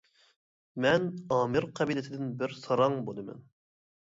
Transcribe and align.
-مەن 0.01 1.05
ئامىر 1.35 1.67
قەبىلىسىدىن 1.81 2.33
بىر 2.41 2.57
ساراڭ 2.63 2.97
بولىمەن. 3.11 3.47